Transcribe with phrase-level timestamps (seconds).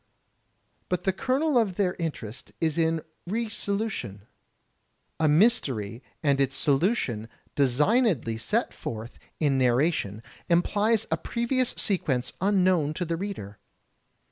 [0.89, 2.79] But the kernel of their interest is
[3.27, 4.21] re solution.
[5.19, 12.33] A mystery and its solution designedly set forth in narra tion, implies a previous sequence
[12.41, 13.59] unknown to the reader.